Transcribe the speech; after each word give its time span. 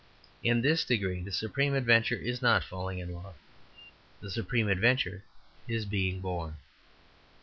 In 0.43 0.63
this 0.63 0.83
degree 0.83 1.21
the 1.21 1.31
supreme 1.31 1.75
adventure 1.75 2.15
is 2.15 2.41
not 2.41 2.63
falling 2.63 2.97
in 2.97 3.13
love. 3.13 3.35
The 4.19 4.31
supreme 4.31 4.67
adventure 4.67 5.21
is 5.67 5.85
being 5.85 6.21
born. 6.21 6.55